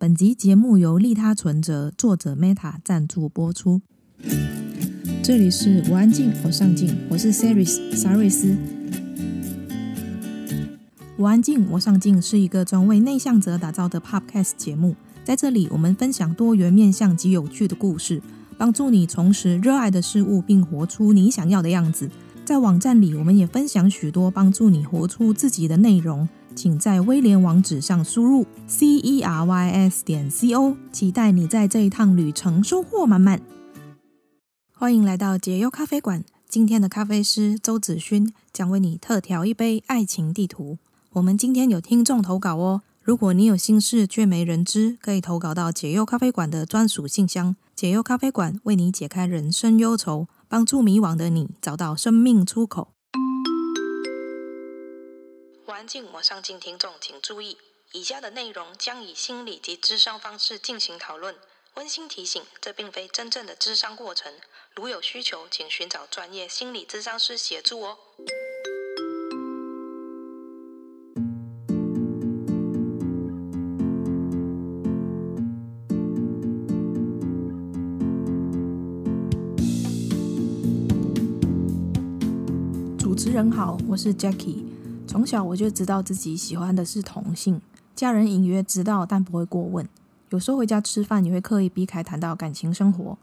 [0.00, 3.80] 本集节目由利他存折作者 Meta 赞助播出。
[5.24, 8.56] 这里是我安静，我上进，我是 Saris 沙瑞斯。
[11.16, 18.22] 我安静，我上进是一个专为内向者打造的 Podcast 节目，在这里我们分享多元面向及有趣的故事，
[18.56, 22.08] 帮助你重拾热爱的事物，并活出你想要的样子。
[22.44, 26.28] 在网站里，我们也分享许多帮助你活出自己的内容。
[26.58, 33.40] 请在威廉网址上输入 c e r y s 点 c o，期待你在这一趟旅程收获满满。
[34.74, 40.78] 欢迎来到解忧咖啡馆，今天的咖啡师周子勋将为你特调一杯爱情地图。
[41.12, 52.88] 我们今天有听众投稿哦，如果你有心事却没人知，可以投稿到解忧咖啡馆的专属信箱，解忧咖啡馆为你解开人生忧愁，帮助迷惘的你找到生命出口。
[55.68, 56.58] 我安静，我上进。
[56.58, 57.58] 听众请注意，
[57.92, 61.34] 以下的内容将以心理及咨商方式进行讨论。
[61.74, 64.32] 温馨提醒，这并非真正的咨商过程。
[64.74, 67.98] 如有需求，请寻找专业心理咨商师协助哦。
[82.98, 84.67] 主持人好，我是 Jackie。
[85.08, 87.62] 从小我就知道自己喜欢的是同性，
[87.96, 89.88] 家人隐约知道，但不会过问。
[90.28, 93.16] 有时候回家吃饭也会刻意避开谈到感情生活。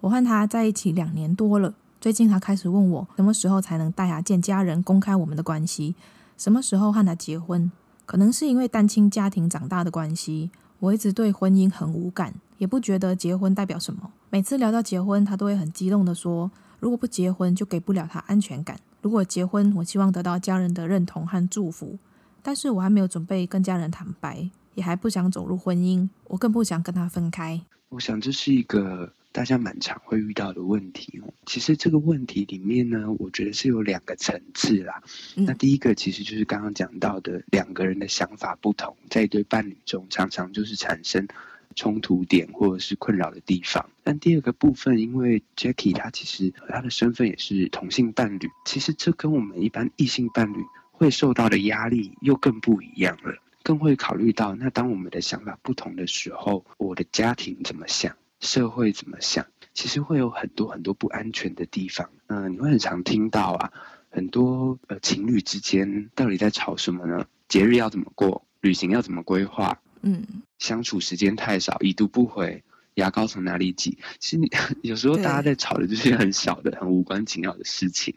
[0.00, 5.94] 我和他在一起两年多了，最近他开始问我什么时候才能带他见家人，公开我们的关系，
[6.38, 7.70] 什么时候和他结婚。
[8.06, 10.50] 可能是因为单亲家庭长大的关系，
[10.80, 14.10] 我一直对婚姻很无感，也不觉得结婚代表什么。
[14.30, 16.50] 每次聊到结婚，他都会很激动地说，
[16.80, 18.78] 如果不结婚，就给不了他安全感。
[19.06, 21.96] 如果结婚，我希望得到家人的认同和祝福，
[22.42, 27.62] 但是我还没有准备跟家人坦白，也还不想走入婚姻，我更不想跟他分开。
[27.88, 31.32] 我想这是一个大家蛮常会遇到的问题哦。
[31.46, 35.00] 其实这个问题里面呢，我觉得是有两个层次啦。
[35.36, 35.44] 嗯。
[35.44, 41.28] 那第一个其实就是刚刚讲到的，两个人的想法不同，在一对伴侣中常常就是产生。
[41.76, 50.56] 冲突点或者是困扰的地方，但第二个部分，因为 Jackie 他其实他的身份也是同性伴侣，其实这跟我们一般异性伴侣
[50.90, 59.44] 会受到的压力又更不一样了，更会考虑到，那当我们的想法不同的时候，我的家庭怎么想，社会怎么想，
[59.74, 62.08] 其实会有很多很多不安全的地方。
[62.28, 63.70] 嗯、你会很常听到啊，
[64.08, 67.26] 很多呃情侣之间到底在吵什么呢？
[67.48, 68.42] 节日要怎么过？
[68.62, 69.78] 旅行要怎么规划？
[70.02, 72.62] 嗯，相处时间太少，已读不回，
[72.94, 73.98] 牙膏从哪里挤？
[74.18, 74.50] 其实你
[74.82, 78.14] 有时候大家在吵的就是很小的、很无关紧要的事情，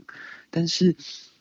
[0.49, 0.95] 但是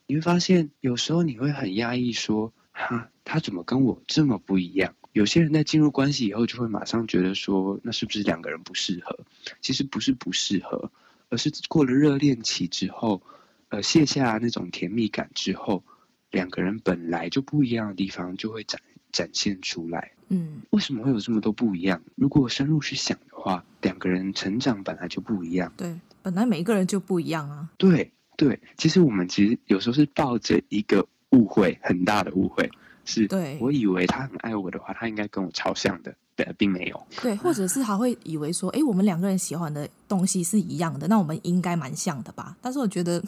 [0.07, 4.95] 你会发现，有时候你会很压抑，说哈，他怎么跟我这么不一样？
[5.13, 9.19] 有些人在进入关系以后，就会马上觉得说，那是不是两个人不适合？
[9.61, 10.93] 其实不是不适合，
[11.29, 13.23] 而是过了热恋期之后，
[13.69, 15.83] 呃，卸下那种甜蜜感之后，
[16.31, 20.13] 两个人本来就不一样的地方就会展展现出来。
[20.29, 22.01] 嗯，为什么会有这么多不一样？
[22.15, 25.73] 如果深入去想的话，两个人成长本来就不一样。
[25.77, 27.69] 对，本来每一个人就不一样啊。
[27.79, 32.71] 对对，其实我们其实有时候是抱着一个误会，很大的误会，
[33.05, 37.07] 是对我以为他很爱我的话，他应该跟我超像的，对，并没有。
[37.23, 42.57] 对，或者是他会以为说，哎，我们两个人喜欢的东西是一样的，那我们应该蛮像的吧？
[42.61, 43.23] 但是我觉得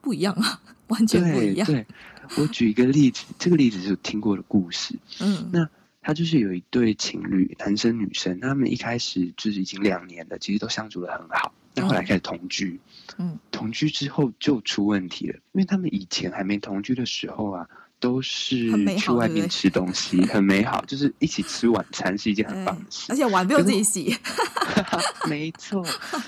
[0.00, 1.66] 不一样啊， 完全不一样。
[1.66, 1.86] 对，对，
[2.42, 4.98] 我举一个例子，这个例子是听过的故事。
[5.20, 5.68] 嗯，那。
[6.00, 11.52] 他就是有一对情侣，男生女生，他们一开始就是已经两年了，其实都相处的很好。
[11.74, 12.80] 那后来开始同居，
[13.18, 17.68] 嗯，同居之后就出问题了，因为他们以前还没同居的时候啊，
[18.00, 24.16] 都是去外面吃东西，很美好，很美好，就是一起吃晚餐是一件很棒的事，而且碗不用自己洗。
[25.28, 25.84] 没错，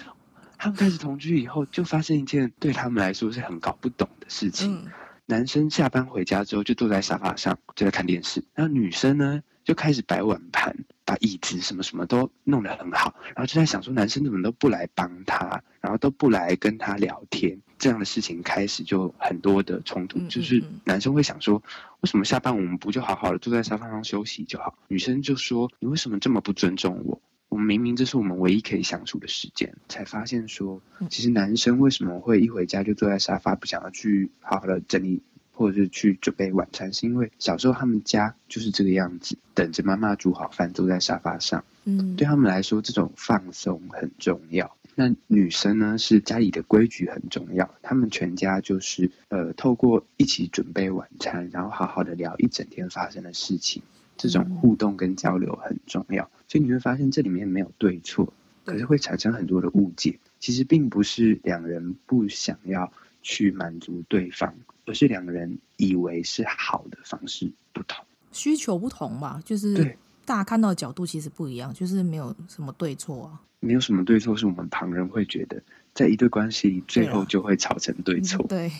[0.59, 4.73] 他们开始同居以后，就发生一件对他们来说是很搞不懂的事情。
[4.73, 4.87] 嗯、
[5.27, 21.63] 男生下班回家之后就坐在沙发上就在看电视，然后女生呢，就开始摆碗盘，把椅子什么什么都弄得很好，然后就在想说，男生怎么都不来帮他，然后都不来跟他聊天，这样的事情开始就很多的冲突，就是男生会想说，
[22.01, 24.77] 为什么下班我们不就好好的坐在沙发上休息就好？
[24.89, 27.21] 女生就说，你为什么这么不尊重我？
[27.49, 35.23] 我们明明这是我们唯一可以相处的时间，才发现说，其实男生为什么会一回家就坐在沙发，不想要去好好的整理。
[35.53, 41.65] 或者是去准备晚餐，是因为小时候他们家就是这个样子，等着妈妈煮好饭，坐在沙发上。
[41.85, 44.77] 嗯，对他们来说，这种放松很重要。
[44.95, 47.75] 那女生呢，是家里的规矩很重要。
[47.81, 53.83] 他们全家就是呃，透过一起准备晚餐，然后好好的聊一整天发生的事情，
[54.19, 56.31] 这种互动跟交流很重要。
[56.47, 58.33] 所以你会发现这里面没有对错，
[58.67, 60.19] 可是会产生很多的误解。
[60.39, 64.55] 其实并不是两人不想要去满足对方，
[64.87, 75.63] 而是两个人以为是好的方式不同，需求不同嘛，就是大家看到的角度其实不一样，就是没有什么对错啊，没有什么对错，是我们旁人会觉得，
[75.95, 78.71] 在一对关系里最后就会吵成对错，对。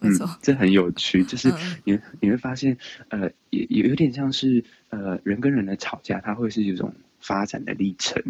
[0.00, 1.52] 嗯，这很有趣，就是
[1.82, 2.78] 你、嗯、你会发现，
[3.08, 8.22] 呃，也也有点像是呃人跟人的吵架，它会是一种发展的历程。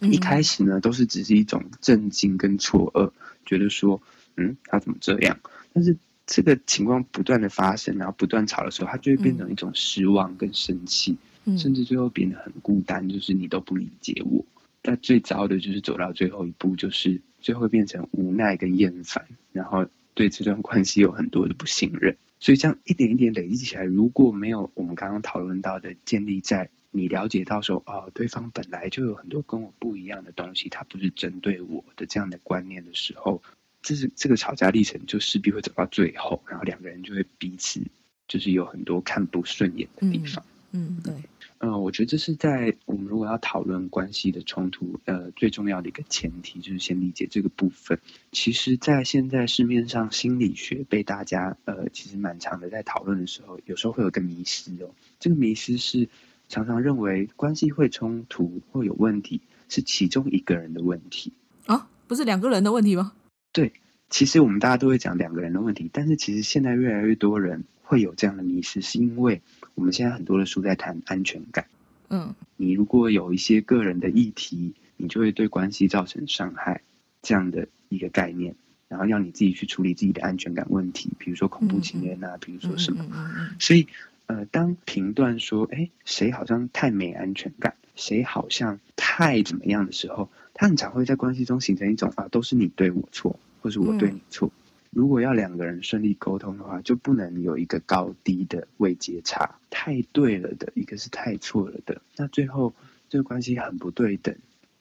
[0.00, 3.12] 嗯、一开始呢，都是只是一种震惊跟错愕，
[3.44, 4.02] 觉得说，
[4.36, 5.38] 嗯，他怎么这样？
[5.72, 5.96] 但是
[6.26, 14.44] 这个情况不断的发生，然后不断吵的时候，他就会变成一种失望跟生气，嗯、甚至最后变得很孤单，就是你都不理解我。
[14.82, 19.86] 但最糟的就是走到最后一步，就是最后会变成无奈跟厌烦，然后。
[20.16, 33.42] 对这段关系有很多的不信任，所以这样一点一点累积起来，如果没有我们刚刚讨论到的建立在你了解到说，哦，对方本来就有很多跟我不一样的东西，他不是针对我的这样的观念的时候，
[33.86, 37.80] 这是这个吵架历程就势必会走到最后，然后两个人就会彼此
[38.26, 40.44] 就是有很多看不顺眼的地方。
[40.72, 41.14] 嗯，嗯，对。
[41.58, 48.00] 嗯、呃，我觉得这是在我们如果要讨论关系的冲突，呃，最重要的一个前提就是先理解这个部分。
[48.32, 54.90] 其实，在现在市面上心理学被大家呃，其实蛮常的在讨论的时候，有时候会有个迷失哦。
[55.20, 56.08] 这个迷失是
[56.48, 61.32] 常常认为关系会冲突或有问题是其中一个人的问题
[61.66, 63.12] 啊，不是两个人的问题吗？
[63.56, 63.72] 对，
[64.10, 69.40] 其实我们大家都会讲两个人的问题，但是其实现在越来越多人会有这样的迷失，是因为。
[69.74, 71.66] 我们现在很多的书在谈安全感，
[72.08, 76.80] 嗯，你如果有一些个人的议题，你就会对关系造成伤害，
[77.20, 78.54] 这样的一个概念，
[78.88, 83.04] 然后要你自己去处理自己的安全感问题，比如说恐怖情人啊，比如说什么，
[83.58, 83.86] 所以
[84.26, 94.50] 呃，当评断说，哎，谁好像太没安全感，谁好像太怎么样的时候，他很常会在关系中形成一种啊，都是你对我错，或是我对你错。
[94.90, 102.72] 如果要两个人顺利沟通的话，就不能有一个高低的位阶差，太对了的，一个是太错了的，那最后
[103.10, 104.34] 这个关系很不对等，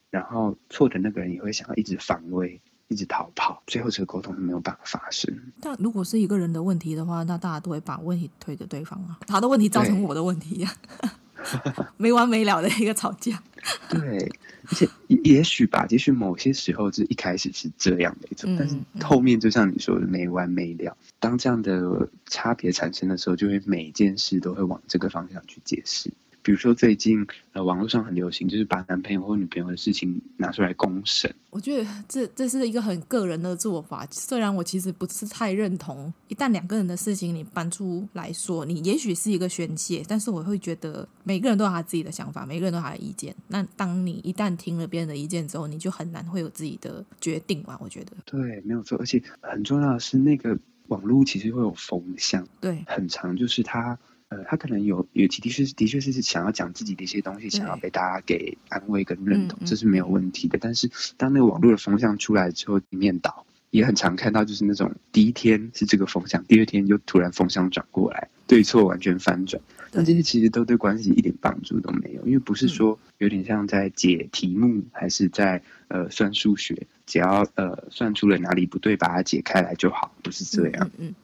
[0.10, 5.38] 然后错的那个人也会想要一直防卫，一直逃跑，最后这个沟通没有办法发生。
[5.60, 11.12] 但如果是一个人的问题的话，那大家都会把问题推给对方啊，他的问题造成我的问题呀、啊。
[11.97, 13.42] 没完没了的一个吵架，
[13.89, 14.30] 对，
[14.68, 18.75] 而且也许吧，也许某些时候是一开始是这样的一种，嗯、但是
[19.06, 20.95] 后面就像你说的没完没了。
[21.19, 26.12] 当这样的差别产生的时候，就会每件事都会往这个方向去解释。
[26.45, 31.33] 比如说最近呃网络上很流行，就是把男朋友或女朋友的事情拿出来公审。
[31.50, 36.13] 我觉得这这是一个很个人的做法，虽然我其实不是太认同。
[36.27, 43.36] 一旦两个人的事情你搬出来说，你也许是一个宣泄，但是我会觉得每个人都有他自己的想法，每个人都有他的意见。
[43.47, 47.75] 那当你一旦听了别人的意见之后，你就很难会有自己的决定吧？
[47.81, 48.95] 我觉得对，没有错。
[49.00, 50.56] 而且很重要的是，那个
[50.89, 53.97] 网络其实会有风向，对，很长就是他。
[54.36, 60.58] 呃，他可能有有其的确的确是想要讲自己的一些东西，想要被大家给安慰跟认同，这是没有问题的。
[60.60, 69.62] 但是当那个网络的风向出来之后，一面倒，也很常看到就是那种第一天是这个风向，第二天就突然风向转过来，对错完全翻转。
[69.92, 80.92] 但这些其实都对关系一点帮助都没有，因为不是说有点像在解题目，还是在呃算数学，只要呃算出了哪里不对，把它解开来就好，不是这样。
[80.98, 81.07] 嗯。
[81.07, 81.16] 嗯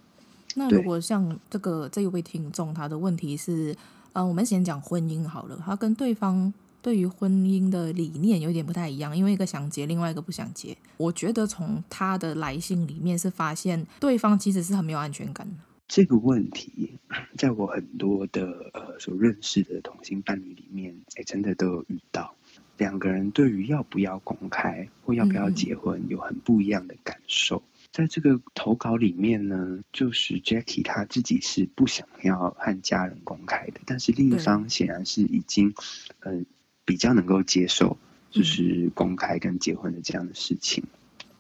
[0.56, 3.76] 那如果像这个这一位听众，他的问题是，
[4.14, 5.62] 呃，我们先讲婚姻好了。
[5.66, 10.76] 他跟对方对于婚姻的理念有点不太一样，因为一个想结，另外一个不想结。
[10.98, 15.54] 我觉得从他的来信里面是发现对方其实是很没有安全感的。
[15.88, 16.98] 这个问题，
[17.38, 22.34] 在我很多的呃所认识的同性伴侣里面，哎，真的都有遇到。
[22.78, 27.58] 两个人对于要不要公开或要不要结婚，有很不一样的感受。
[27.58, 35.74] 嗯在这个投稿里面呢，就是 Jackie 他自己是不想要和家人公开的，但是另一方显然是已经，
[36.22, 36.46] 嗯、呃，
[36.86, 37.98] 比较能够接受，
[38.30, 40.86] 就是公开跟结婚的这样的事情。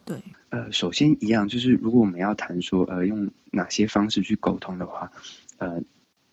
[0.04, 5.12] 对，呃，首先一样就是，如果我们要谈说，呃，用哪些方式去沟通的话，
[5.58, 5.82] 呃，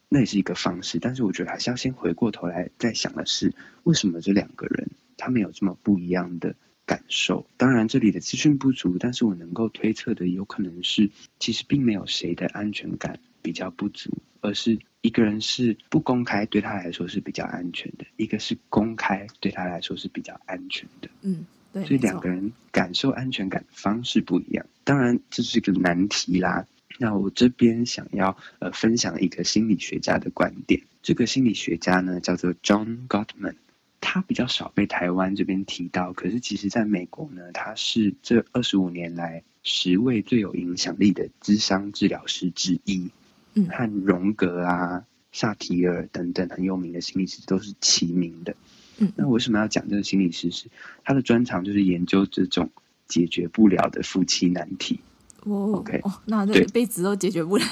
[0.09, 6.57] 那也是一个方式，但是我觉得还是要先回过头来再想的是，为什么这两个人他们有这么不一样的
[6.89, 21.11] 感受，当然这里的资讯不足，但是我能够推测的有可能是，其实并没有谁的安全感比较不足，而是一个人是不公开对他来说是比较安全的，一个是公开对他来说是比较安全的。
[21.21, 24.65] 嗯，对，所以两个人感受安全感的方式不一样。
[24.83, 26.67] 当然这是一个难题啦。
[26.99, 33.57] 那我这边想要呃分享一个心理学家的观点，这个心理学家呢叫做 John Gottman。
[34.01, 43.11] 它比较少被台湾这边提到，可是其实在美国呢，他是这二十五年来十位最有影响力的咨商治疗师之一。
[43.55, 48.55] 嗯，和荣格啊、萨提尔等等很有名的心理师都是齐名的。
[48.99, 50.51] 嗯，那为什么要讲这个心理师？
[50.51, 50.67] 是
[51.05, 52.71] 他的专长就是研究这种
[53.09, 55.01] 解决不了的夫妻难题。
[55.45, 57.65] 哦，OK，哦，那这一辈子都解决不了。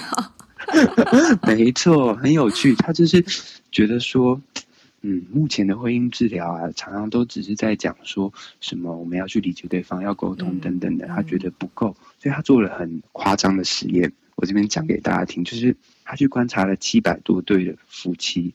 [1.47, 2.75] 没错，很有趣。
[2.75, 3.25] 他就是
[3.71, 4.41] 觉得说。
[5.09, 14.13] 嗯，目前的婚姻治疗啊，常常都只是在讲说什么我们要去理解对方，要沟通等等的，他觉得不够，所以他做了很夸张的实验。
[14.35, 18.53] 我这边讲给大家听，就是他去观察了七百多对的夫妻，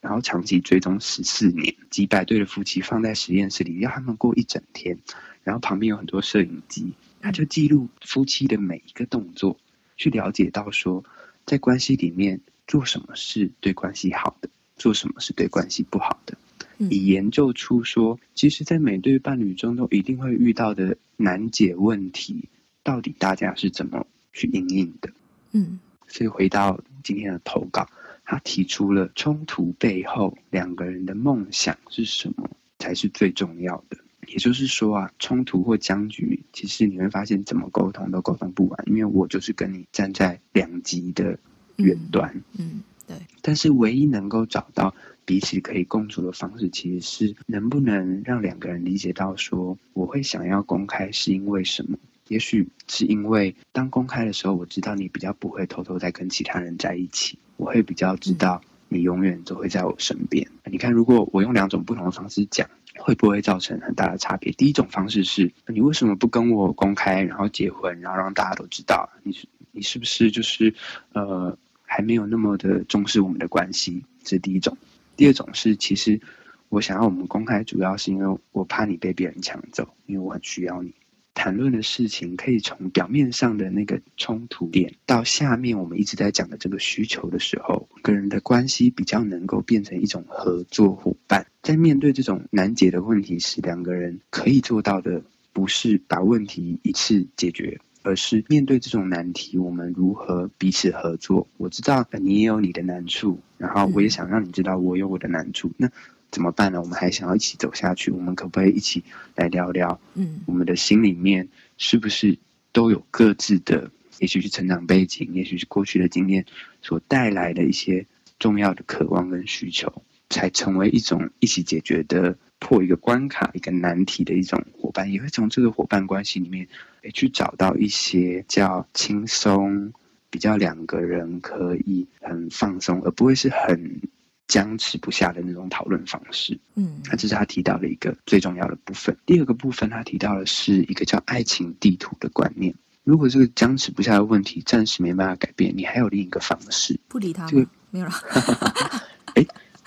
[0.00, 4.96] 然后长期追踪十四年，几百对的夫妻放在实验室里，让他们过一整天，
[5.44, 9.58] 然后旁边有很多摄影机，他就记录夫妻的每一个动作，
[9.98, 11.04] 去了解到说，
[11.44, 14.48] 在关系里面做什么是对关系好的。
[14.80, 16.38] 做什么是对关系不好的，
[16.78, 22.48] 以研究出说，其实，在每对伴侣中都一定会遇到的难解问题，
[22.82, 25.10] 到底大家是怎么去应应的？
[25.52, 27.86] 嗯，所以回到今天的投稿，
[28.24, 33.98] 他提出了冲突背后两个人的梦想是什么才是最重要的。
[34.28, 41.38] 也就是说啊，冲突或僵局，其实你会发现怎么沟通都沟通不完，因为我就是跟你站在两极的
[41.76, 42.34] 远端。
[42.56, 42.70] 嗯。
[42.70, 51.98] 嗯对，但是唯一能够找到彼此可以共处的方式，其实是能不能让两个人理解到说，我会想要公开是因为什么？
[52.28, 60.46] 也许是因为当公开的时候，我知道你比较不会偷偷在跟其他人在一起，我会比较知道你永远都会在我身边。
[60.66, 64.52] 你看，如果我用两种不同的方式讲，会不会造成很大的差别？
[64.52, 69.10] 第一种方式是，你为什么不跟我公开，然后结婚，然后让大家都知道？
[69.24, 70.72] 你是你是不是就是
[71.14, 71.58] 呃？
[71.92, 74.78] 还没有那么的重视我们的关系，这是第一种。
[75.16, 76.20] 第二种是，其实
[76.68, 80.94] 我想要我们公开，主要是因为我怕你被别人抢走，因为我很需要你。
[81.34, 91.46] 谈论的事情可以从表面上的那个冲突点，到下面我们一直在讲的这个需求的时候，个人的关系比较能够变成一种合作伙伴。
[91.60, 97.80] 在面对这种难解的问题时，两个人可以做到的，不是把问题一次解决。
[98.02, 101.46] 而是面对这种难题，我们如何彼此合作？
[101.56, 105.70] 我知道你也有你的难处，然后我也想让你知道我有我的难处。
[105.76, 105.90] 那
[106.30, 106.80] 怎么办呢？
[106.80, 109.04] 我们还想要一起走下去，我们可不可以一起
[109.34, 110.00] 来聊聊？
[110.14, 112.38] 嗯，我们的心里面是不是
[112.72, 116.46] 都有各自的，也许是成长背景，也许是过去的经验
[116.82, 118.06] 所带来的一些
[118.38, 122.38] 重要的渴望跟需求，才成为一种一起解决的。
[122.60, 126.68] 破一个关卡、一个难题的一种伙伴，也会从这个伙伴关系里面，
[127.12, 129.92] 去找到一些较轻松、
[130.30, 134.00] 比较两个人可以很放松，而不会是很
[134.46, 136.58] 僵持不下的那种讨论方式。
[136.74, 139.16] 嗯，那这是他提到的一个最重要的部分。
[139.26, 142.74] 第二个部分，他提到的是一个叫爱情地图的观念。
[143.02, 147.46] 如果这个僵持不下的问题暂时没办法改变，你还有另一个方式，不理他。
[147.46, 148.12] 这个没有了。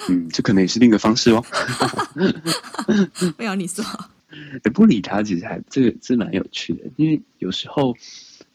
[0.03, 0.13] 哎。
[0.15, 1.43] 嗯，这可能也是另一个方式哦。
[3.37, 3.83] 没有你说，
[4.65, 7.95] 也不理他，其实还这个是蛮有趣的，因为有时候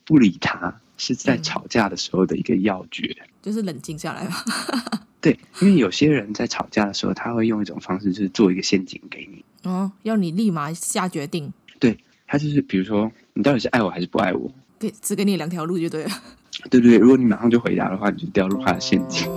[0.05, 4.45] 不理他是在吵架的时候的一个要诀，嗯、就是冷静下来吧。
[5.21, 11.52] 对，因为有些人在吵架的时候，他会用一种方式，就是做一个陷阱给你，哦，要你立马下决定。
[11.81, 14.50] 对，他就是比如说，你到底是爱我还是不爱我？
[14.78, 16.11] 对，只给你两条路就对了。
[16.71, 19.28] 对对对，如果你马上就回答的话，你就掉入他的陷阱。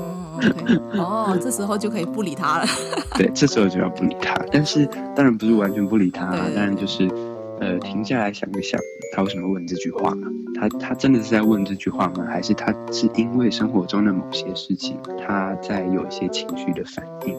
[0.98, 2.66] 哦，这时候就可以不理他了。
[3.16, 4.36] 对，这时候就要不理他。
[4.52, 7.08] 但是当然不是完全不理他，当然就是
[7.60, 8.80] 呃停下来想一想，
[9.16, 10.16] 他为什么问这句话？
[10.56, 12.26] 他他真的是在问这句话吗？
[12.30, 17.36] 还是他是因为生活中的某些事情，他在有一些情绪的反应？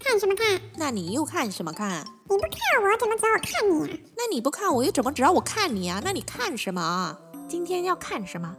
[0.00, 0.60] 看什么看？
[0.76, 2.04] 那你又看什么看？
[2.30, 3.98] 你不看我，怎么知道我看你啊？
[4.16, 6.00] 那你不看我，又怎么知道我看你啊？
[6.04, 7.16] 那你看什么？
[7.48, 8.54] 今天要看什么？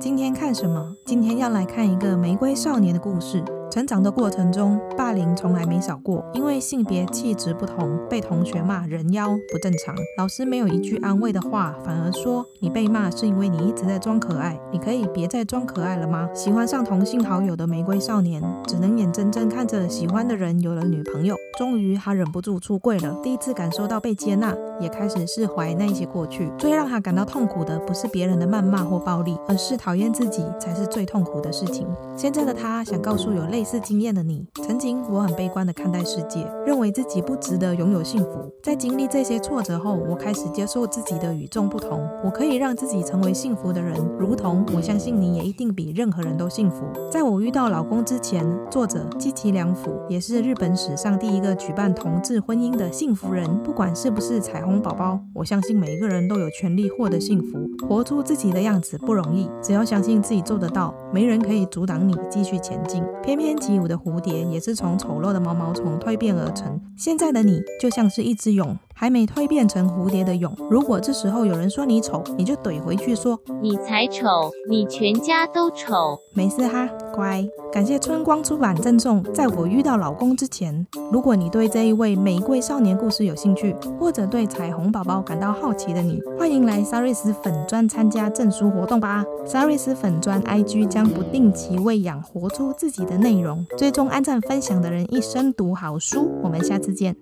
[0.00, 0.94] 今天看什么？
[1.04, 3.44] 今天要来看一个玫瑰少年的故事。
[3.72, 9.94] 成长的过程中，霸凌从来没少过，因为性别气质不同，被同学骂人妖不正常。
[10.18, 16.28] 老师没有一句安慰的话，反而说你被骂是因为你一直在装可爱，你可以别再装可爱了吗？
[16.34, 21.34] 喜欢上同性好友的玫瑰少年，只能眼睁睁看着喜欢的人有了女朋友。
[21.56, 26.52] 终于，他忍不住出柜了，第一次感受到被接纳，也开始释怀那些过去。
[26.58, 31.86] 最让他感到痛苦的，不是别人的谩骂或暴力，而是讨厌自己才是最痛苦的事情。
[32.14, 33.61] 现在的他想告诉有类。
[33.62, 34.44] 类似经验的你。
[34.54, 38.52] 曾经我很悲观地看待世界，认为自己不值得拥有幸福。
[38.60, 42.00] 在经历这些挫折后，我开始接受自己的与众不同。
[42.24, 46.82] 我可以让自己成为幸福的人，如同我相信你也一定比任何人都幸福。
[47.08, 53.62] 在我遇到老公之前，作者基奇良辅也是日本史上第一个举办同志婚姻的幸福人。
[53.62, 59.48] 不管是不是彩虹宝宝，我相信每一个人都有权利获得幸福，活出自己的样子不容易。
[59.62, 63.04] 只要相信自己做得到，没人可以阻挡你继续前进。
[63.22, 66.80] 偏偏翩起舞的蝴蝶也是从丑陋的毛毛虫蜕变而成。
[66.96, 68.78] 现在的你就像是一只蛹。
[68.94, 76.18] 还没蜕变成蝴蝶的蛹，如果这时候有人说你丑，你就怼回去说你才丑，你全家都丑。
[76.34, 77.44] 没事哈，乖。
[77.72, 79.22] 感谢春光出版赠送。
[79.32, 89.24] 在我遇到老公之前，如果你对这一位玫瑰少年故事有兴趣，或者对彩虹宝宝感到好奇的你，欢迎来沙瑞斯粉专参加赠书活动吧。
[89.46, 96.30] 沙瑞斯粉砖 IG 将不定期喂养活出自己的内容，最终按赞分享的人一生读好书。
[96.42, 97.16] 我们下次见。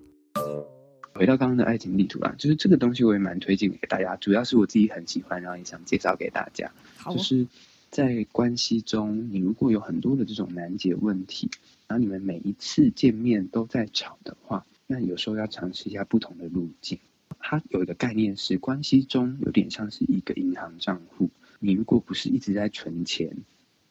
[1.13, 6.71] 回到刚刚的爱情地图啊，就是这个东西我也蛮推荐给大家，主要是我自己很喜欢，然后也想介绍给大家。
[6.97, 7.45] 好，就是
[7.89, 11.49] 在关系中，你如果有很多的这种难解问题，
[11.87, 16.97] 然后你们每一次见面都在吵的话，那有时候要尝试一下不同的路径。
[17.39, 23.35] 它有一个概念是，关系中有点像是一个银行账户，你如果不是一直在存钱，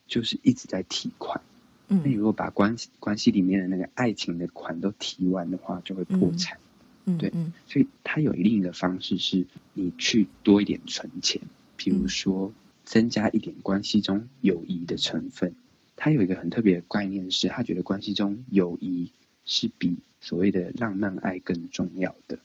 [0.06, 1.40] 就是一直在提款。
[1.88, 6.56] 嗯，那如果把关系关系里面的那个爱情的款都提完的话，就会破产。
[6.56, 6.69] 嗯
[7.18, 7.32] 对，
[7.66, 11.40] 所以它有另一个方式是，你去多一点存钱，
[11.76, 12.52] 比如说
[12.84, 15.54] 增加一点关系中友谊的成分。
[15.96, 19.10] 他有一个很特别的概念是，他觉得关系中友谊
[19.44, 22.38] 是比所谓的浪漫爱更重要的。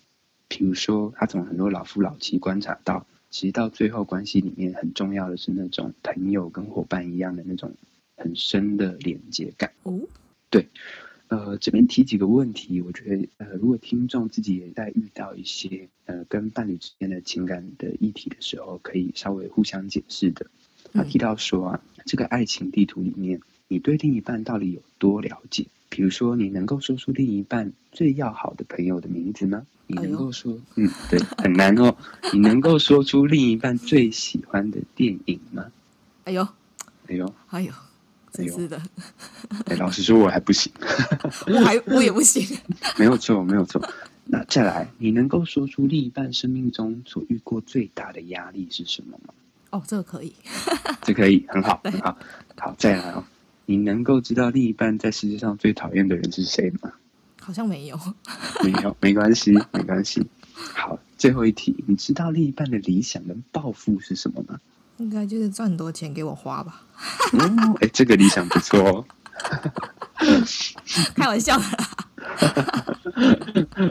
[0.48, 7.74] 比如说，他从很多老夫老妻观察到，其实到最后关系里面很重要的是那种朋友跟伙伴一样的那种
[8.18, 9.72] 很深的连接感。
[9.84, 10.00] 哦，
[10.50, 10.68] 对。
[11.28, 20.46] 呃，这边提几个问题，我觉得，呃，如果听众自己也在遇到一些呃跟伴侣之间的情感的议题的时候，可以稍微互相解释的。
[20.94, 25.66] 他提到说啊，这个爱情地图里面，你对另一半到底有多了解？
[25.90, 29.66] 比如说，你能够说出另一半最要好的朋友的名字吗？
[29.88, 31.96] 你能够说，嗯，对，很难哦。
[32.34, 35.72] 你能够说出另一半最喜欢的电影吗？
[36.26, 36.48] 哎呦，
[37.08, 37.72] 哎呦，哎呦。
[38.36, 38.82] 真是的，
[39.68, 40.72] 哎，老实说，我还不行，
[41.48, 42.58] 我还我也不行，
[42.98, 43.82] 没有错，没有错。
[44.26, 49.34] 那再来，你能够说出另一半生命中所遇过最大的压力是什么吗？
[49.72, 50.34] 哦，这个可以，
[51.04, 52.18] 这可以，很好，很好。
[52.58, 53.24] 好，再来哦，
[53.66, 56.92] 你能够知道另一半在世界上最讨厌的人是谁吗？
[57.40, 58.00] 好像没有，
[58.64, 60.26] 没有，没关系，没关系。
[60.56, 64.60] 好，最后一题，你知道另一半的理想跟抱负是什么吗？
[64.98, 66.82] 应该就是赚很多钱给我花吧。
[67.34, 69.06] 嗯，哎，这个理想不错哦。
[71.16, 71.88] 开玩笑的啦。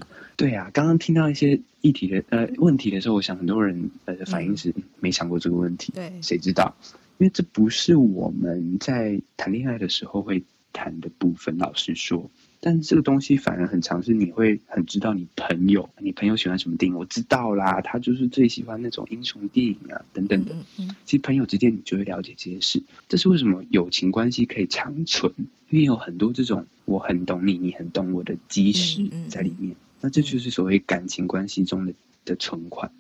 [0.36, 5.92] 对呀、啊，刚刚听到一些议题的呃问题的时候，我想很多人呃反应是、嗯、没想过这个问题。
[5.94, 6.74] 对，谁知道？
[7.18, 11.56] 因为这不是我们在谈恋爱的时候会谈的部分。
[11.58, 12.30] 老实说。
[12.66, 20.56] 但是这个东西反而很常是你会很知道你朋友，你朋友喜欢什么电影，我知道啦，他就是最喜欢那种英雄电影啊等等的。
[21.04, 25.30] 其实朋友之间你就会了解这些事，这是为什么友情关系可以长存，
[25.68, 29.76] 因为有很多这种我很懂你，你很懂我的基石在里面。
[30.00, 31.92] 那这就是所谓感情关系中的
[32.24, 32.90] 的存款。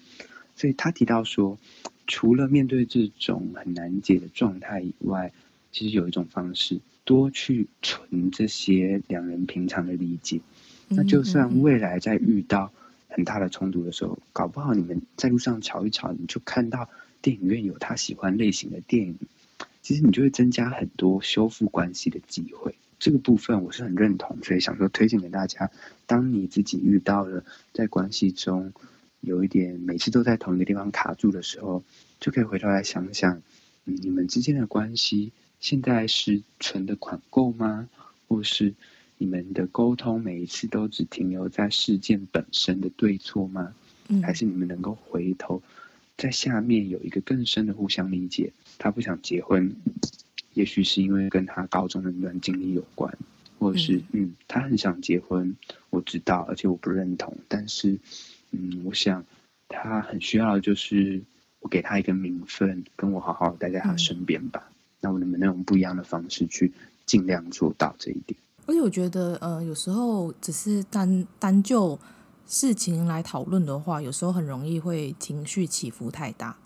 [0.56, 1.58] 所以他提到说，
[2.06, 5.32] 除了面对这种很难解的状态以外，
[5.72, 6.82] 其实有一种方式。
[7.04, 10.40] 多去存这些两人平常的理解，
[10.88, 12.72] 那就算未来在遇到
[13.08, 16.88] 很大的冲突的时候，搞不好你们在路上吵一吵，你就看到
[17.20, 19.18] 电影院有他喜欢类型的电影，
[19.82, 22.74] 其实你就会增加很多修复关系的机会。
[22.98, 25.70] 这个部分我是很认同，所以想说推荐给大家。
[26.06, 28.72] 当你自己遇到了在关系中
[29.20, 31.84] 有一点每次都在同一个地方卡住的时候，
[32.18, 33.42] 就可以回头来想想，
[33.84, 35.32] 嗯，你们之间的关系。
[35.64, 37.88] 现在是存的款够吗？
[38.28, 38.74] 或是
[39.16, 43.74] 你们的沟通每一次都只停留在事件本身的对错吗？
[44.08, 45.62] 嗯，还是你们能够回头
[46.18, 48.52] 在下面有一个更深的互相理解？
[48.76, 49.74] 他不想结婚，
[50.52, 53.16] 也许是因为跟他高中的那段经历有关，
[53.58, 55.56] 或者是嗯，嗯，他很想结婚，
[55.88, 57.98] 我知道，而且我不认同，但是
[58.50, 59.24] 嗯，我想
[59.68, 61.22] 他很需要的就是
[61.60, 64.68] 我给他一个名分，跟我好好待在他身边吧。
[64.68, 64.73] 嗯
[65.04, 66.72] 那我能不能用不一样的方式去
[67.04, 68.34] 尽量做到这一点？
[68.64, 71.98] 而且我觉得，呃，有时候只是单单就
[72.46, 76.56] 事情来讨论的话，有时候很容易会情绪起伏太大。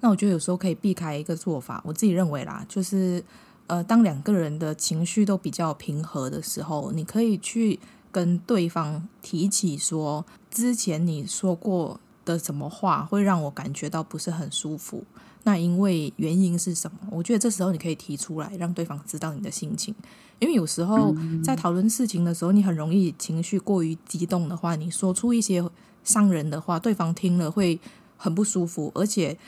[0.00, 3.22] 那我觉得有时候可以避开一个做法，我自己认为啦，就是
[3.68, 7.78] 呃，当两个人的情绪都比较平和的时候，你可以去
[8.10, 15.02] 跟对方提起说，之前你说过的什么话会让我感觉到不是很舒服。
[15.44, 16.98] 那因为原因是什么？
[17.10, 19.94] 我觉得这时候你可以提出来，让对方知道你的心情。
[20.40, 25.64] 因为有时候在讨论事情的时候，你很容易情绪过于激动的话，你说出一些
[26.04, 27.78] 伤人的话，对方听了会
[28.18, 29.38] 很不舒服，而且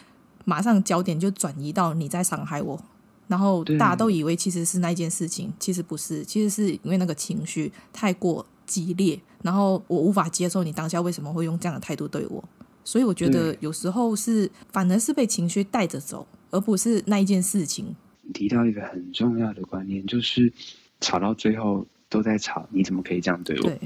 [0.47, 2.81] 马上焦点就转移到你在伤害我。
[3.27, 12.43] 然后大家都以为其实是那件事情，其实不是，其实是因为那个情绪太过激烈，然后我无法接受你当下为什么会用这样的态度对我，
[12.88, 17.94] 所以我觉得有时候是反而是被情绪带着走，而不是那一件事情。
[18.33, 20.51] 提到一个很重要的观念，就是
[20.98, 23.62] 吵到最后都在吵，你怎么可以这样对我？
[23.64, 23.79] 对，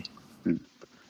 [0.45, 0.57] 嗯，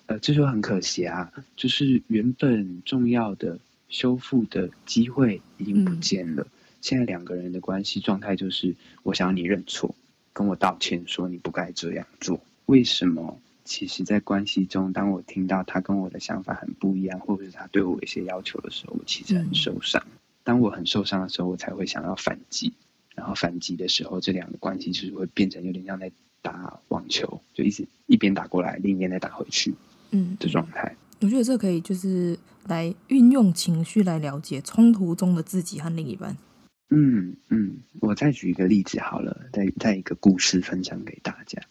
[0.07, 3.59] 呃，这就很可惜啊，就是原本重要的
[3.91, 6.43] 修复的机会已经不见了。
[6.43, 6.51] 嗯
[6.81, 9.95] 现在两个人的关系状态就是，我想要你认错，
[10.33, 12.41] 跟我道歉，说你不该这样做。
[12.67, 13.39] 为什么？
[13.65, 20.03] 其实，在关系中，当我听到他跟我的想法很不一样，或者是他对我一些要求的时候，我其实很受伤。
[20.45, 22.73] 当我很受伤的时候，我才会想要反击。
[23.15, 29.75] 然后反击的时候，这两个关系就是会变成有点像在打网球，就一直一边打过来，另一边再打回去，
[30.11, 30.97] 嗯，的状态。
[31.21, 36.37] 我觉得这可以就是来运用情绪来了解冲突中的自己和另一半。
[36.89, 41.63] 嗯嗯，我再举一个例子好了，再再一个故事分享给大家。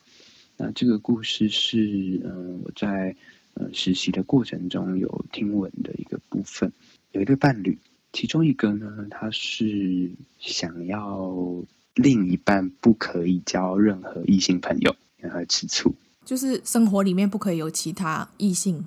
[0.64, 3.16] 那这个故事是，嗯、呃，我在
[3.56, 6.72] 呃实习的过程中有听闻的一个部分。
[7.14, 7.76] 有一对伴侣，
[8.14, 11.34] 其中一个呢，他是想要
[11.96, 18.86] 另一半不可以交任何异性朋友，因为他吃醋，就是生活里面不可以有其他异性。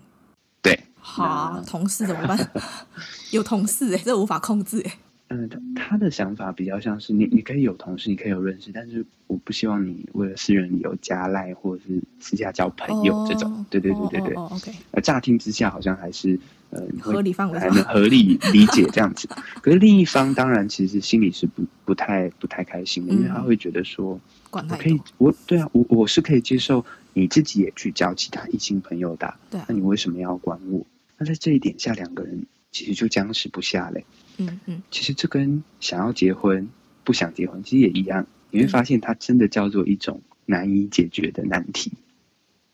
[0.63, 2.53] 对，好，同事怎么办？
[3.33, 4.99] 有同事哎，这无法控制哎。
[5.29, 13.51] 嗯，他的想法比较像是你，你可以有同事，你可以有认识，但是我不希望你为了私人理由加赖或者是私下交朋友这种。
[13.51, 14.35] Oh, 对对对对对。
[14.35, 14.73] 哦，OK。
[14.91, 16.39] 呃，乍听之下好像还是
[16.71, 19.27] 呃合理范围，还能合理理解这样子。
[19.63, 26.85] 可是另一方当然其实心里是不不太不太开心的，因为他会觉得说，我可以，我对啊，我我是可以接受
[27.15, 30.85] 你自己也去交其他异性朋友的，对，那你为什么要管我？
[31.17, 34.05] 那在这一点下，两个人其实就僵持不下嘞。
[34.37, 36.69] 嗯嗯，其实这跟想要结婚、
[37.05, 41.93] 不想结婚其实也一样，你会发现它真的叫做一种难以解决的难题。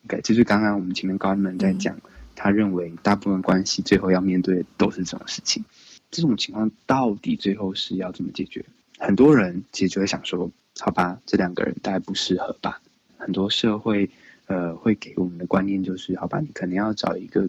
[0.06, 2.00] OK，就是刚刚我们前面高门在讲，
[2.34, 5.62] 他认为大部分关系最后要面对的都是这种事情。
[6.10, 8.64] 这种情况到底最后是要怎么解决？
[8.98, 12.80] 很多人其实就会想说，好吧，这两个人大概不适合吧。
[13.18, 14.08] 很多社会
[14.46, 17.46] 呃会给我们的观念就是，好吧，你可能要找一个。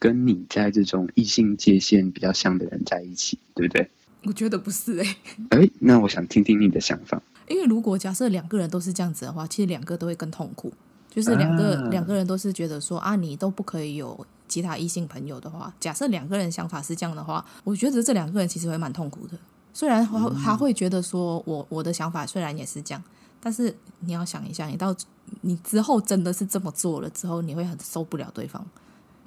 [0.00, 3.88] 跟你在这种异性界限比较像的人在一起，对不对？
[4.24, 5.04] 我觉得不是哎、
[5.50, 5.60] 欸。
[5.60, 7.22] 哎，那我想听听你的想法。
[7.46, 10.72] 因为如果假设两个人都是这样子的话，其实两个都会更痛苦。
[11.10, 19.36] 就是两个、啊、两个人都是觉得说啊，你都不可以有其他异性朋友的话，假设两个人想法是这样的话，我觉得这两个人其实会蛮痛苦的。
[19.74, 23.02] 虽然他他会觉得说我我的想法虽然也是这样，
[23.40, 24.94] 但是你要想一下，你到
[25.40, 28.64] 你之后真的是这么做了之后，你会很受不了对方。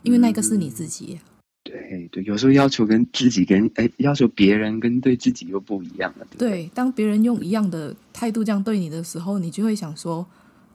[0.04, 1.20] 因为那个是你自己，嗯、
[1.64, 6.28] 对对，有时候要求跟自己跟哎，要求别人跟对自己又不一样了。
[6.38, 10.26] 对，对，对，当别人用一样的态度这样对你的时候，你就会想说，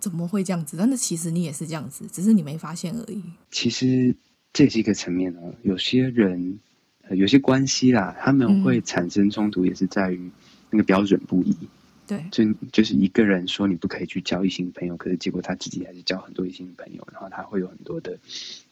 [0.01, 0.77] 怎么会这样子？
[0.79, 3.23] 但是其实你也是这样子，只是你没发现而已。
[3.51, 4.15] 其实
[4.53, 6.59] 这是一个层面哦，有些人，
[7.03, 10.31] 呃、有些关系啦，他们会产生冲突，也是在于
[10.71, 11.51] 那个标准不一。
[11.51, 11.69] 嗯
[12.09, 12.43] 对，就
[12.73, 18.19] 就是一个人说你不可以去交异性朋友，可是结果他自己还是交很多异性朋友，然后他会有很多的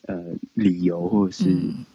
[0.07, 1.45] 呃理由，或者是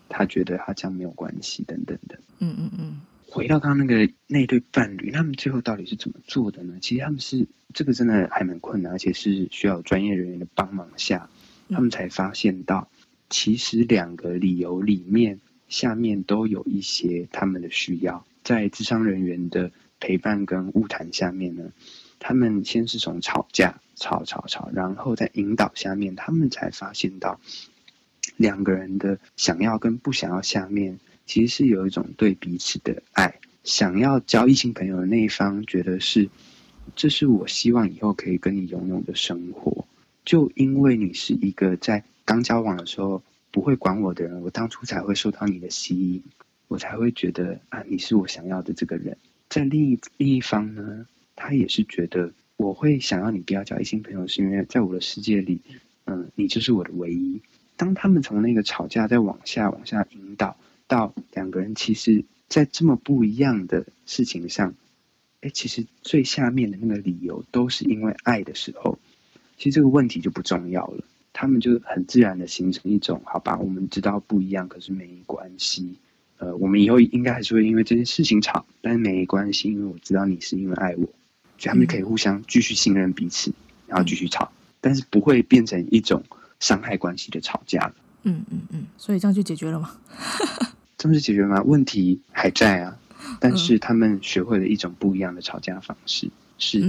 [0.07, 2.19] 他觉得他这样没有关系等等的。
[2.37, 3.01] 嗯嗯嗯。
[3.27, 6.77] 回到刚刚那个那对伴侣，他们最后到底是怎么做的呢？
[6.79, 11.27] 其实他们是这个真的还蛮困难，而且是需要专业人员的帮忙下，
[11.69, 12.87] 他们才发现到，
[13.31, 19.71] 其实两个理由里面下面都有一些他们的需要，在智商人员的。
[20.01, 21.71] 陪伴跟物谈下面呢，
[22.19, 27.39] 他们先是从吵架吵吵吵，然后在引导下面，他们才发现到
[28.35, 33.39] 两个人的想要跟不想要下面，其实是有一种对彼此的爱。
[33.63, 36.27] 想要交异性朋友的那一方觉得是，
[36.95, 39.85] 这是我希望以后可以跟你拥有的生活。
[40.25, 46.23] 就因为你是一个在刚交往的时候不会管我的人，我当初才会受到你的吸引，
[46.67, 49.15] 我才会觉得啊，你是我想要的这个人。
[49.51, 55.59] 在另一另一方呢，他也是觉得我会想要你不要交异性朋友，是因为在我的世界里，
[56.05, 57.41] 嗯，你就是我的唯一。
[57.75, 60.55] 当他们从那个吵架再往下往下引导，
[60.87, 64.73] 到两个人其实，在这么不一样的事情上，
[65.41, 68.99] 哎，其实最下面的那个理由都是因为爱的时候，
[69.57, 71.03] 其实这个问题就不重要了。
[71.33, 75.97] 他们就很自然的形成一种，好吧，我们知道不一样，可是没关系。
[76.41, 81.11] 呃，我们以后应该还是会因为这件事情吵，但是没关系，因为我知道你是因为爱我，所
[81.59, 83.53] 以他们可以互相继续信任彼此，
[83.85, 84.51] 然后继续吵，
[84.81, 86.23] 但是不会变成一种
[86.59, 87.93] 伤害关系的吵架了。
[88.23, 89.95] 嗯嗯嗯，所以这样就解决了吗？
[90.97, 91.61] 这样就解决吗？
[91.61, 92.97] 问题还在啊。
[93.39, 96.27] 但是他们学会了一种不一样的吵架方式，
[96.57, 96.83] 是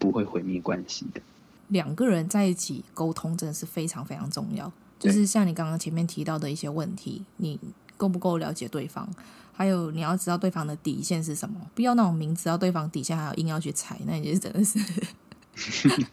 [0.00, 1.20] 不会毁灭关系的。
[1.68, 4.70] 两个人在一起沟通真的是非常非常重要。
[4.98, 7.58] 就是像你刚刚前面提到的一些问题，你
[7.96, 9.08] 够不够了解对方？
[9.52, 11.60] 还有你要知道对方的底线是什么？
[11.74, 14.78] 不要那种明知道对方底线还要硬要去踩，那你就真的是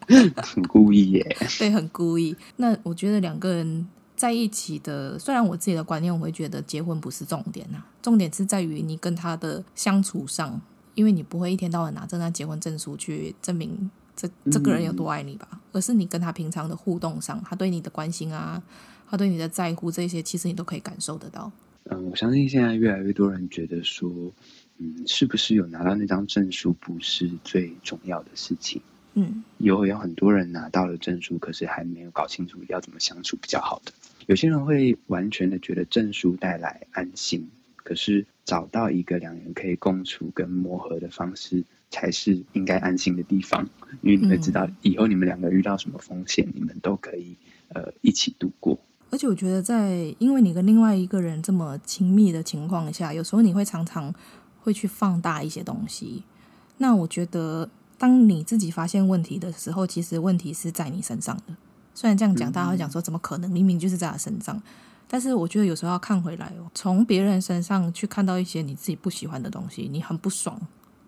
[0.42, 1.38] 很故意耶。
[1.60, 2.36] 对，很故意。
[2.56, 3.88] 那我觉得两个人。
[4.16, 10.62] 在一起的，虽然我自己的观念，我会觉得结婚不是重点呐，重点是在于你跟他的相处上，
[10.94, 18.62] 因为你不会一天到晚拿着那结婚证书去证明这这个人有多爱你吧，而是你跟他平常的互动上，他对你的关心啊，
[19.10, 21.52] 他对你的在乎这些，其实你都可以感受得到。
[21.86, 24.34] 嗯，我相信现在越来越多人觉得说，
[24.78, 28.82] 嗯，是不是有拿到那张证书不是最重要的事情。
[29.16, 33.92] 嗯，有有很多人拿到了证书，可是还没有搞清楚要怎么相处比较好的。
[34.26, 43.70] 有些人会完全的觉得证书带来安心，可是找到一个两人可以共处跟磨合的方式，才是应该安心的地方。
[44.02, 47.36] 因为你会知道，以后你们两个遇到什么风险，你们都可以
[47.68, 48.80] 呃一起度过。
[49.14, 54.14] 而且我觉得，在因为你跟另外一个人这么亲密的情况下，有时候你会常常
[54.62, 56.24] 会去放大一些东西。
[56.78, 57.70] 那我觉得。
[57.96, 61.56] 当你自己发现问题的时候，其实问题是在你身上的。
[61.94, 63.50] 虽然这样讲，大家会讲说怎么可能？
[63.50, 64.62] 明明就是在他身上。
[65.08, 70.60] 但是我觉得有时候要看回来哦，从别人身上去看到一些你自己不喜欢的东西，你很不爽，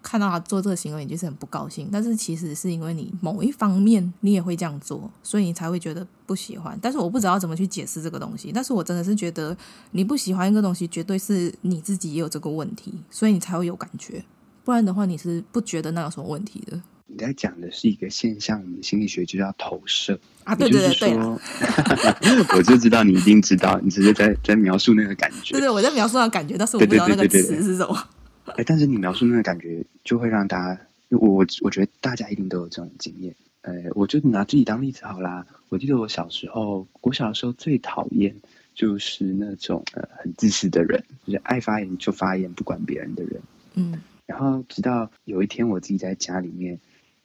[0.08, 1.90] 看到他做这个行为，你就是很不高兴。
[1.92, 6.78] 但是其实是因为你某一方面你也会这样做，所以你才会觉得不喜欢。
[6.80, 8.52] 但是我不知道怎么去解释这个东西。
[8.54, 9.58] 但是我真的是觉得
[9.92, 14.24] 你不喜欢一个东西，绝对是你自己也有这个问题，所以你才会有感觉。
[14.64, 16.80] 不然的话，你是不觉得那有什么问题的。
[17.08, 20.54] 你在讲的是一个现象，我们心理学就叫投射啊。
[20.56, 21.18] 对对对对，
[22.56, 25.54] 我就知道你一定知道，你直接在在描述那个感觉。
[25.54, 28.08] 对对，我在描述那个感觉，但是我不知道那个词是什么。
[28.46, 33.36] 哎，但是你描述那个感觉，就会让大家，我我我觉得大家一定都有这种经验。
[33.62, 35.46] 呃，我就拿自己当例子好啦。
[35.70, 38.36] 我记得我小时候，我小时候最讨厌
[38.76, 43.42] 就是那种呃很自私的人，就是爱发言就发言，不管别人的人。
[43.74, 44.02] 嗯。
[44.28, 46.80] 然后直到有一天，我自己在家里面，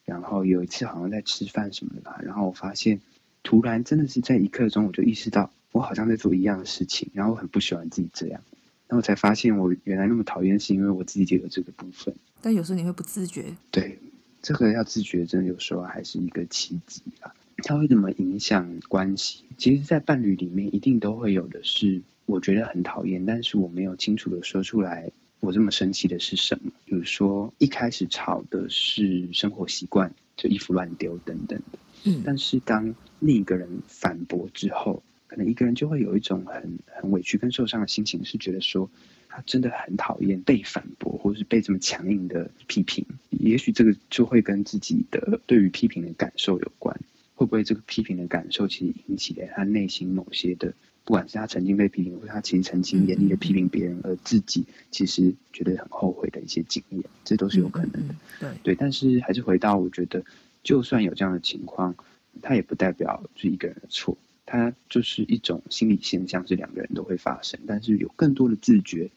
[0.04, 3.00] 然后有一次好像在吃饭什么的吧，然后我发现，
[3.42, 8.42] 突然真的是在一刻钟，我就意识到我好像在做一样的事情，然后我很不喜欢自己这样，
[8.90, 12.12] 然后我才发现我原来那么讨厌，是因为我自己就有这个部分。
[12.42, 13.44] 但有时候你会不自觉。
[13.70, 13.96] 对，
[14.42, 17.32] 这个要自觉，真的有时候还是一个奇迹啊。
[17.62, 19.44] 它会怎么影响关系？
[19.56, 25.08] 其实，在伴侣里面，一定都会有的是，我觉得很讨厌，但是我没有清楚的说出来。
[25.38, 26.72] 我这么生气的是什么？
[26.84, 31.78] 比如说一开始吵的是生活习惯，就衣服乱丢等等的。
[32.04, 35.00] 嗯，但是当另一个人反驳之后，
[35.30, 38.90] 可能一个人就会有一种很很委屈跟受伤的心情，是觉得说
[39.28, 43.06] 他真的很讨厌被反驳，或是被这么强硬的批评。
[43.30, 46.98] 也许这个就会跟自己的对于批评的感受有关。
[47.36, 50.74] 会不会这个批评的感受其实引起了他内心某些的？
[51.04, 58.14] 不管是他曾经被批评，或者他其实曾经严厉的批评别人，而自己其实觉得很后悔的一些经验，这都是有可能的。
[58.40, 60.24] 对对，但是还是回到，我觉得
[60.64, 61.94] 就算有这样的情况，
[62.42, 64.18] 他也不代表是一个人的错，
[64.50, 67.60] 它就是一种心理现象，是两个人都会发生。
[67.68, 69.08] 但是有更多的自觉，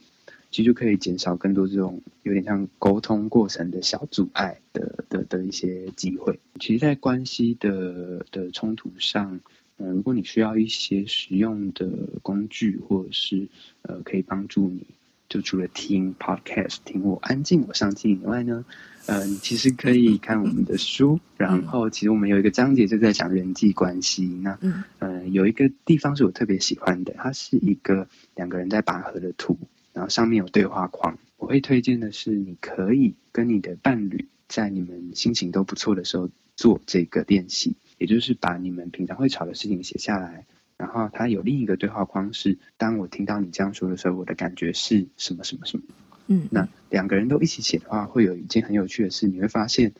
[0.52, 6.40] 其实就可以减少更多这种有点像沟通过程的小阻碍的的的一些机会。
[6.60, 9.40] 其实，在关系的的冲突上。
[9.78, 11.90] 嗯，如果你需要一些实用的
[12.22, 13.48] 工具，或者是
[13.82, 14.86] 呃可以帮助你，
[15.28, 18.64] 就除了听 podcast 听我安静我上进以外呢，
[19.06, 21.20] 呃，其实可以看我们的书。
[21.38, 24.26] 然后，其实我们有一个章节就在讲人际关系。
[24.26, 29.58] 那嗯、呃，有一个地方是我特别喜欢的，它是一个两个人在拔河的图，
[29.92, 31.18] 然后上面有对话框。
[31.38, 37.76] 我会推荐的是，你可以跟你的伴侣在你们心情都不错的时候做这个练习。
[38.00, 40.46] 也就是把你们平常会吵的事情写下来，
[40.78, 45.84] 然后它有另一个对话框是：当我听到你这样说的时候，我的感觉是什么什么什么。
[46.28, 49.94] 嗯，那两个人都一起写的话，会有一件很有趣的事，你会发现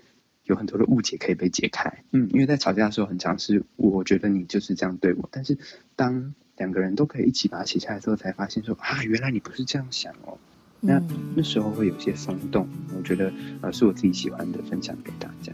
[0.46, 2.04] 有很多的误解可以被解开。
[2.12, 5.58] 嗯，因为在吵架的时候，很常是我觉得你就是这样对我，但是
[5.96, 10.38] 当两个人都可以一起把它写下来之后，才发现说啊，原来你不是这样想哦。
[10.80, 11.02] 那
[11.36, 13.32] 那时候会有些松动，我觉得
[13.62, 15.52] 呃是我自己喜欢的，分享给大家。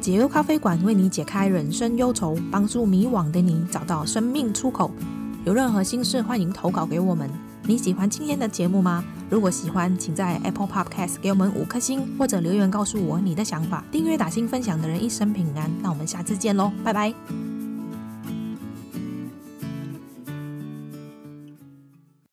[0.00, 4.90] 解忧咖啡馆为你解开人生忧愁，帮助迷惘的你找到生命出口。
[5.44, 7.28] 有任何心事，欢迎投稿给我们。
[7.68, 9.04] 你喜欢今天的节目吗？
[9.28, 13.84] 如果喜欢，请在 Apple Podcast 给我们五颗星，或者留言告诉我你的想法。
[13.92, 15.70] 订阅打新分享的人一生平安。
[15.82, 17.47] 那我们下次见喽，拜拜。